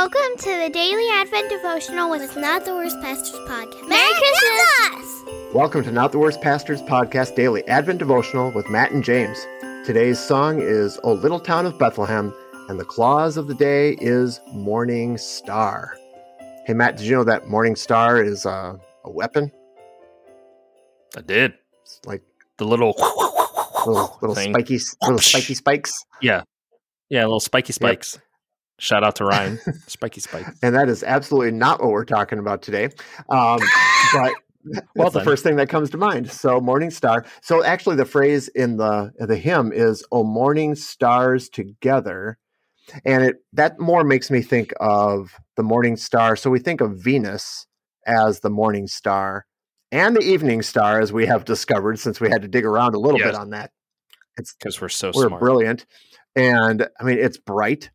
Welcome 0.00 0.38
to 0.38 0.56
the 0.56 0.70
Daily 0.72 1.06
Advent 1.12 1.50
Devotional 1.50 2.08
with 2.08 2.34
Not 2.34 2.64
the 2.64 2.74
Worst 2.74 2.98
Pastors 3.02 3.38
Podcast. 3.46 3.86
Merry 3.86 4.10
Christmas! 4.14 5.24
Welcome 5.52 5.84
to 5.84 5.92
Not 5.92 6.10
the 6.10 6.18
Worst 6.18 6.40
Pastors 6.40 6.80
Podcast 6.80 7.36
Daily 7.36 7.62
Advent 7.68 7.98
Devotional 7.98 8.50
with 8.52 8.66
Matt 8.70 8.92
and 8.92 9.04
James. 9.04 9.46
Today's 9.84 10.18
song 10.18 10.58
is 10.62 10.98
O 11.04 11.12
Little 11.12 11.38
Town 11.38 11.66
of 11.66 11.78
Bethlehem, 11.78 12.32
and 12.70 12.80
the 12.80 12.84
clause 12.86 13.36
of 13.36 13.46
the 13.46 13.54
day 13.54 13.98
is 14.00 14.40
Morning 14.54 15.18
Star. 15.18 15.94
Hey, 16.64 16.72
Matt, 16.72 16.96
did 16.96 17.04
you 17.04 17.14
know 17.16 17.24
that 17.24 17.48
Morning 17.48 17.76
Star 17.76 18.22
is 18.22 18.46
uh, 18.46 18.76
a 19.04 19.10
weapon? 19.10 19.52
I 21.14 21.20
did. 21.20 21.52
It's 21.82 22.00
like 22.06 22.22
The 22.56 22.64
little 22.64 22.94
little, 23.86 24.18
little 24.22 24.34
thing. 24.34 24.54
spiky, 24.54 24.78
little 25.02 25.18
spiky 25.18 25.52
spikes. 25.52 25.92
Yeah. 26.22 26.44
Yeah, 27.10 27.24
little 27.24 27.38
spiky 27.38 27.74
spikes. 27.74 28.18
Shout 28.80 29.04
out 29.04 29.16
to 29.16 29.24
Ryan. 29.24 29.58
spiky 29.86 30.20
Spike. 30.20 30.46
And 30.62 30.74
that 30.74 30.88
is 30.88 31.02
absolutely 31.02 31.52
not 31.52 31.80
what 31.80 31.90
we're 31.90 32.04
talking 32.04 32.38
about 32.38 32.62
today. 32.62 32.86
Um, 33.28 33.60
but 34.12 34.32
that's 34.64 34.86
Well 34.96 35.10
the 35.10 35.22
first 35.22 35.42
thing 35.44 35.56
that 35.56 35.68
comes 35.68 35.90
to 35.90 35.96
mind. 35.96 36.30
So 36.30 36.60
morning 36.60 36.90
star. 36.90 37.24
So 37.42 37.62
actually 37.64 37.96
the 37.96 38.04
phrase 38.04 38.48
in 38.48 38.76
the 38.78 39.12
the 39.18 39.36
hymn 39.36 39.72
is 39.72 40.04
"Oh 40.10 40.24
morning 40.24 40.74
stars 40.74 41.48
together." 41.48 42.38
And 43.04 43.22
it 43.22 43.36
that 43.52 43.78
more 43.78 44.02
makes 44.02 44.30
me 44.30 44.42
think 44.42 44.72
of 44.80 45.30
the 45.56 45.62
morning 45.62 45.96
star. 45.96 46.34
So 46.36 46.50
we 46.50 46.58
think 46.58 46.80
of 46.80 46.96
Venus 47.02 47.66
as 48.06 48.40
the 48.40 48.50
morning 48.50 48.86
star 48.86 49.46
and 49.92 50.16
the 50.16 50.20
evening 50.22 50.62
star 50.62 51.00
as 51.00 51.12
we 51.12 51.26
have 51.26 51.44
discovered 51.44 51.98
since 51.98 52.20
we 52.20 52.28
had 52.30 52.42
to 52.42 52.48
dig 52.48 52.64
around 52.64 52.94
a 52.94 52.98
little 52.98 53.20
Yes. 53.20 53.28
bit 53.32 53.34
on 53.36 53.50
that. 53.50 53.70
It's 54.38 54.54
Because 54.54 54.80
we're 54.80 54.88
so 54.88 55.12
we're 55.14 55.28
smart. 55.28 55.40
brilliant 55.40 55.86
and 56.36 56.88
i 57.00 57.04
mean 57.04 57.18
it's 57.18 57.36
bright 57.38 57.90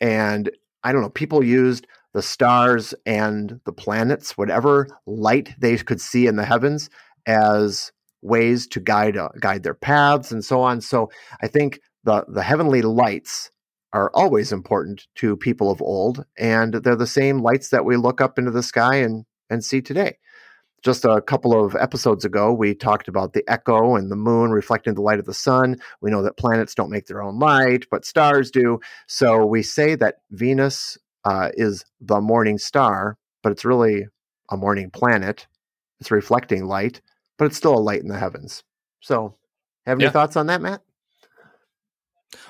and 0.00 0.50
i 0.84 0.92
don't 0.92 1.02
know 1.02 1.10
people 1.10 1.44
used 1.44 1.86
the 2.12 2.22
stars 2.22 2.94
and 3.06 3.60
the 3.64 3.72
planets 3.72 4.36
whatever 4.36 4.88
light 5.06 5.54
they 5.58 5.76
could 5.76 6.00
see 6.00 6.26
in 6.26 6.36
the 6.36 6.44
heavens 6.44 6.90
as 7.26 7.92
ways 8.22 8.66
to 8.66 8.80
guide 8.80 9.16
uh, 9.16 9.28
guide 9.40 9.62
their 9.62 9.74
paths 9.74 10.30
and 10.30 10.44
so 10.44 10.60
on. 10.60 10.80
So 10.80 11.10
i 11.42 11.46
think 11.46 11.80
the 12.04 12.24
the 12.28 12.42
heavenly 12.42 12.82
lights 12.82 13.50
are 13.92 14.10
always 14.14 14.52
important 14.52 15.06
to 15.16 15.36
people 15.36 15.70
of 15.70 15.82
old 15.82 16.24
and 16.38 16.74
they're 16.74 16.96
the 16.96 17.06
same 17.06 17.42
lights 17.42 17.70
that 17.70 17.84
we 17.84 17.96
look 17.96 18.20
up 18.20 18.38
into 18.38 18.50
the 18.50 18.62
sky 18.62 18.96
and 18.96 19.24
and 19.48 19.64
see 19.64 19.80
today 19.80 20.16
just 20.82 21.04
a 21.04 21.20
couple 21.20 21.62
of 21.64 21.74
episodes 21.76 22.24
ago, 22.24 22.52
we 22.52 22.74
talked 22.74 23.08
about 23.08 23.32
the 23.32 23.44
echo 23.48 23.96
and 23.96 24.10
the 24.10 24.16
moon 24.16 24.50
reflecting 24.50 24.94
the 24.94 25.02
light 25.02 25.18
of 25.18 25.26
the 25.26 25.34
sun. 25.34 25.76
We 26.00 26.10
know 26.10 26.22
that 26.22 26.36
planets 26.36 26.74
don't 26.74 26.90
make 26.90 27.06
their 27.06 27.22
own 27.22 27.38
light, 27.38 27.86
but 27.90 28.04
stars 28.04 28.50
do. 28.50 28.80
So 29.06 29.44
we 29.44 29.62
say 29.62 29.94
that 29.96 30.16
Venus 30.30 30.96
uh, 31.24 31.50
is 31.54 31.84
the 32.00 32.20
morning 32.20 32.56
star, 32.58 33.18
but 33.42 33.52
it's 33.52 33.64
really 33.64 34.06
a 34.50 34.56
morning 34.56 34.90
planet. 34.90 35.46
It's 36.00 36.10
reflecting 36.10 36.64
light, 36.66 37.00
but 37.38 37.44
it's 37.44 37.56
still 37.56 37.74
a 37.74 37.78
light 37.78 38.00
in 38.00 38.08
the 38.08 38.18
heavens. 38.18 38.64
So, 39.00 39.36
have 39.86 39.98
any 39.98 40.04
Yeah. 40.04 40.10
thoughts 40.10 40.36
on 40.36 40.46
that, 40.46 40.60
Matt? 40.62 40.82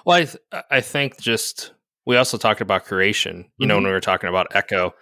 Well, 0.05 0.17
I, 0.17 0.25
th- 0.25 0.37
I 0.71 0.81
think 0.81 1.19
just 1.19 1.73
we 2.07 2.17
also 2.17 2.37
talked 2.39 2.61
about 2.61 2.85
creation, 2.85 3.51
you 3.59 3.67
know, 3.67 3.75
Mhm. 3.75 3.79
when 3.79 3.85
we 3.87 3.91
were 3.93 4.01
talking 4.01 4.29
about 4.29 4.55
echo. 4.55 4.95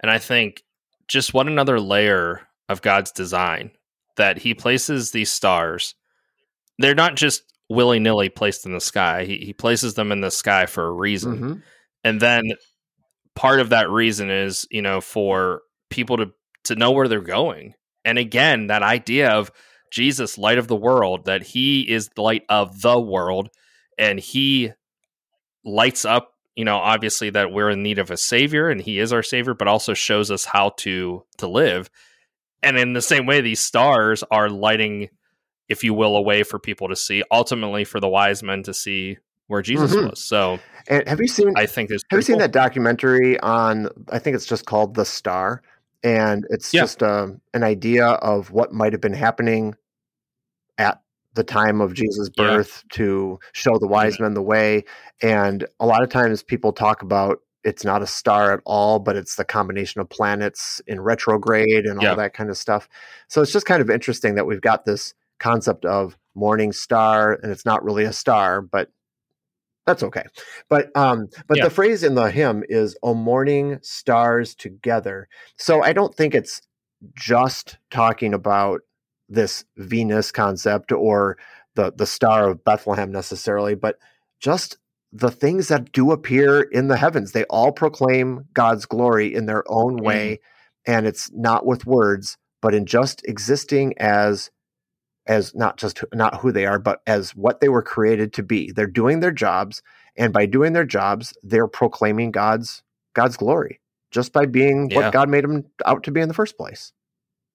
And 0.00 0.10
I 0.10 0.18
think 0.18 0.62
just 1.08 1.34
what 1.34 1.46
another 1.46 1.78
layer 1.80 2.40
of 2.68 2.82
God's 2.82 3.12
design 3.12 3.70
that 4.16 4.38
he 4.38 4.54
places 4.54 5.10
these 5.10 5.30
stars. 5.30 5.94
They're 6.78 6.94
not 6.94 7.16
just 7.16 7.42
willy 7.68 7.98
nilly 7.98 8.28
placed 8.28 8.66
in 8.66 8.72
the 8.72 8.80
sky, 8.80 9.24
he, 9.24 9.38
he 9.38 9.52
places 9.52 9.94
them 9.94 10.12
in 10.12 10.20
the 10.20 10.30
sky 10.30 10.66
for 10.66 10.86
a 10.86 10.92
reason. 10.92 11.38
Mhm. 11.38 11.62
and 12.04 12.20
then 12.20 12.42
part 13.34 13.60
of 13.60 13.70
that 13.70 13.88
reason 13.88 14.28
is 14.30 14.66
you 14.70 14.82
know 14.82 15.00
for 15.00 15.62
people 15.88 16.16
to 16.18 16.32
to 16.64 16.74
know 16.76 16.90
where 16.90 17.08
they're 17.08 17.20
going 17.20 17.72
and 18.04 18.18
again 18.18 18.66
that 18.66 18.82
idea 18.82 19.30
of 19.30 19.50
jesus 19.90 20.36
light 20.36 20.58
of 20.58 20.68
the 20.68 20.76
world 20.76 21.24
that 21.24 21.42
he 21.42 21.80
is 21.90 22.10
the 22.14 22.20
light 22.22 22.42
of 22.50 22.82
the 22.82 23.00
world 23.00 23.48
and 23.98 24.20
he 24.20 24.70
lights 25.64 26.04
up 26.04 26.34
you 26.56 26.64
know 26.64 26.76
obviously 26.76 27.30
that 27.30 27.52
we're 27.52 27.70
in 27.70 27.82
need 27.82 27.98
of 27.98 28.10
a 28.10 28.16
savior 28.16 28.68
and 28.68 28.80
he 28.82 28.98
is 28.98 29.12
our 29.12 29.22
savior 29.22 29.54
but 29.54 29.68
also 29.68 29.94
shows 29.94 30.30
us 30.30 30.44
how 30.44 30.70
to 30.76 31.24
to 31.38 31.46
live 31.46 31.88
and 32.62 32.78
in 32.78 32.92
the 32.92 33.02
same 33.02 33.26
way 33.26 33.40
these 33.40 33.60
stars 33.60 34.22
are 34.30 34.48
lighting 34.48 35.08
if 35.68 35.82
you 35.84 35.94
will 35.94 36.16
a 36.16 36.22
way 36.22 36.42
for 36.42 36.58
people 36.58 36.88
to 36.88 36.96
see 36.96 37.22
ultimately 37.30 37.84
for 37.84 38.00
the 38.00 38.08
wise 38.08 38.42
men 38.42 38.62
to 38.62 38.74
see 38.74 39.16
where 39.46 39.62
jesus 39.62 39.92
Mhm. 39.92 40.10
was 40.10 40.22
so 40.24 40.58
And 40.88 41.06
have 41.08 41.20
you 41.20 41.28
seen 41.28 41.52
i 41.56 41.66
think 41.66 41.88
there's 41.88 42.02
Have 42.10 42.18
you 42.18 42.22
seen 42.22 42.38
that 42.38 42.52
documentary 42.52 43.38
on? 43.40 43.88
I 44.10 44.18
think 44.18 44.34
it's 44.36 44.46
just 44.46 44.66
called 44.66 44.94
The 44.94 45.04
Star, 45.04 45.62
and 46.02 46.44
it's 46.50 46.72
Yeah. 46.74 46.82
just 46.82 47.02
um 47.02 47.40
an 47.54 47.62
idea 47.62 48.06
of 48.06 48.50
what 48.50 48.72
might 48.72 48.92
have 48.92 49.00
been 49.00 49.14
happening 49.14 49.74
at 50.78 51.00
the 51.34 51.44
time 51.44 51.80
of 51.80 51.94
Jesus' 51.94 52.28
Yeah. 52.36 52.44
birth 52.56 52.82
to 52.92 53.38
show 53.52 53.78
the 53.78 53.86
wise 53.86 54.18
men 54.20 54.34
the 54.34 54.42
way. 54.42 54.84
And 55.22 55.66
a 55.80 55.86
lot 55.86 56.02
of 56.02 56.08
times 56.10 56.42
people 56.42 56.72
talk 56.72 57.02
about 57.02 57.38
it's 57.64 57.84
not 57.84 58.02
a 58.02 58.06
star 58.06 58.52
at 58.52 58.60
all, 58.64 58.98
but 58.98 59.16
it's 59.16 59.36
the 59.36 59.44
combination 59.44 60.00
of 60.00 60.08
planets 60.08 60.80
in 60.86 61.00
retrograde 61.00 61.86
and 61.86 61.98
all 61.98 62.04
Yeah. 62.04 62.14
that 62.16 62.34
kind 62.34 62.50
of 62.50 62.56
stuff. 62.56 62.88
So 63.28 63.40
it's 63.42 63.52
just 63.52 63.66
kind 63.66 63.80
of 63.80 63.90
interesting 63.90 64.34
that 64.34 64.46
we've 64.46 64.60
got 64.60 64.84
this 64.84 65.14
concept 65.38 65.84
of 65.84 66.16
morning 66.34 66.72
star, 66.72 67.32
and 67.42 67.52
it's 67.52 67.64
not 67.66 67.84
really 67.84 68.04
a 68.04 68.12
star, 68.12 68.60
but 68.62 68.90
that's 69.86 70.02
okay. 70.04 70.24
But 70.68 70.96
um, 70.96 71.28
but 71.48 71.58
Yeah. 71.58 71.64
the 71.64 71.70
phrase 71.70 72.04
in 72.04 72.14
the 72.14 72.30
hymn 72.30 72.62
is 72.68 72.96
"O 73.02 73.14
morning 73.14 73.78
stars 73.82 74.54
together." 74.54 75.28
So 75.58 75.82
I 75.82 75.92
don't 75.92 76.14
think 76.14 76.34
it's 76.34 76.62
just 77.14 77.78
talking 77.90 78.32
about 78.32 78.82
this 79.28 79.64
Venus 79.76 80.30
concept 80.30 80.92
or 80.92 81.36
the 81.74 81.92
the 81.96 82.06
star 82.06 82.48
of 82.50 82.64
Bethlehem 82.64 83.10
necessarily, 83.10 83.74
but 83.74 83.98
just 84.40 84.78
the 85.12 85.30
things 85.30 85.68
that 85.68 85.92
do 85.92 86.10
appear 86.10 86.62
in 86.62 86.88
the 86.88 86.96
heavens. 86.96 87.32
They 87.32 87.44
all 87.44 87.72
proclaim 87.72 88.46
God's 88.54 88.86
glory 88.86 89.34
in 89.34 89.46
their 89.46 89.62
own 89.70 89.96
way, 89.98 90.40
and 90.86 91.06
it's 91.06 91.30
not 91.32 91.66
with 91.66 91.86
words, 91.86 92.38
but 92.62 92.74
in 92.74 92.86
just 92.86 93.22
existing 93.26 93.94
as 93.98 94.50
as 95.26 95.54
not 95.54 95.76
just 95.76 96.02
not 96.12 96.40
who 96.40 96.50
they 96.50 96.66
are, 96.66 96.80
but 96.80 97.00
as 97.06 97.36
what 97.36 97.60
they 97.60 97.68
were 97.68 97.82
created 97.82 98.32
to 98.32 98.42
be. 98.42 98.72
They're 98.72 98.86
doing 98.86 99.20
their 99.20 99.30
jobs, 99.30 99.82
and 100.16 100.32
by 100.32 100.46
doing 100.46 100.72
their 100.72 100.84
jobs, 100.84 101.36
they're 101.42 101.68
proclaiming 101.68 102.30
God's 102.32 102.82
God's 103.14 103.36
glory 103.36 103.80
just 104.10 104.32
by 104.32 104.46
being 104.46 104.90
Yeah. 104.90 104.96
what 104.98 105.12
God 105.12 105.28
made 105.28 105.44
them 105.44 105.64
out 105.86 106.02
to 106.04 106.10
be 106.10 106.20
in 106.20 106.28
the 106.28 106.34
first 106.34 106.56
place. 106.56 106.92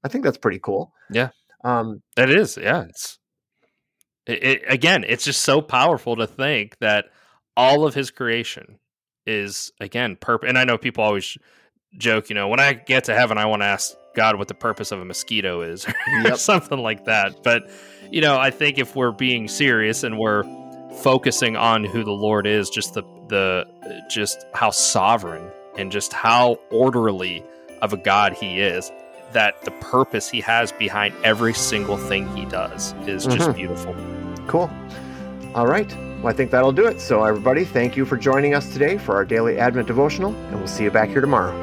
I 0.04 0.08
think 0.10 0.24
that's 0.24 0.38
pretty 0.38 0.60
cool. 0.60 0.94
Yeah. 1.10 1.30
Um, 1.64 2.02
It 2.16 2.30
is, 2.30 2.58
yeah. 2.58 2.84
It's 2.84 3.20
it, 4.28 4.44
it, 4.44 4.64
again, 4.68 5.06
it's 5.08 5.26
just 5.26 5.42
so 5.42 5.62
powerful 5.62 6.16
to 6.18 6.28
think 6.28 6.78
that 6.80 7.06
all 7.58 7.86
of 7.86 7.94
his 7.94 8.12
creation 8.12 8.80
is 9.26 9.74
again 9.82 10.16
purpose. 10.16 10.48
And 10.48 10.58
I 10.58 10.64
know 10.64 10.78
people 10.78 11.04
always 11.04 11.38
joke, 11.98 12.30
you 12.30 12.36
know, 12.36 12.48
when 12.48 12.60
I 12.62 12.72
get 12.74 13.04
to 13.06 13.16
heaven, 13.16 13.38
I 13.38 13.46
want 13.48 13.62
to 13.62 13.66
ask 13.66 13.94
God 14.16 14.38
what 14.38 14.48
the 14.48 14.54
purpose 14.54 14.92
of 14.92 15.02
a 15.02 15.06
mosquito 15.06 15.62
is, 15.62 15.86
or 16.08 16.22
Yep. 16.24 16.38
something 16.38 16.80
like 16.80 17.06
that. 17.06 17.44
But 17.44 17.70
you 18.12 18.22
know, 18.22 18.38
I 18.38 18.52
think 18.52 18.78
if 18.78 18.96
we're 18.96 19.12
being 19.12 19.48
serious 19.50 20.04
and 20.04 20.18
we're 20.18 20.44
focusing 21.02 21.58
on 21.58 21.84
who 21.84 22.04
the 22.06 22.12
Lord 22.12 22.48
is, 22.48 22.70
just 22.70 22.94
the 22.94 23.04
the 23.28 23.66
just 24.10 24.46
how 24.54 24.70
sovereign 24.72 25.52
and 25.78 25.92
just 25.92 26.14
how 26.14 26.58
orderly 26.72 27.44
of 27.82 27.92
a 27.94 27.98
God 27.98 28.34
He 28.34 28.60
is, 28.62 28.90
that 29.34 29.62
the 29.66 29.72
purpose 29.72 30.30
He 30.30 30.40
has 30.42 30.72
behind 30.72 31.14
every 31.24 31.54
single 31.54 31.98
thing 31.98 32.34
He 32.36 32.46
does 32.46 32.94
is 33.06 33.26
just 33.26 33.50
Mhm. 33.50 33.56
beautiful. 33.56 33.94
cool. 34.48 34.70
All 35.54 35.68
right. 35.68 35.94
Well, 36.18 36.28
I 36.28 36.34
think 36.34 36.50
that'll 36.50 36.72
do 36.72 36.88
it. 36.88 37.00
So, 37.00 37.24
everybody, 37.24 37.64
thank 37.64 37.96
you 37.96 38.06
for 38.06 38.18
joining 38.18 38.56
us 38.56 38.74
today 38.74 38.98
for 38.98 39.16
our 39.16 39.24
daily 39.24 39.60
Advent 39.60 39.88
devotional, 39.88 40.34
and 40.34 40.58
we'll 40.58 40.68
see 40.68 40.84
you 40.84 40.92
back 40.92 41.10
here 41.10 41.22
tomorrow. 41.22 41.54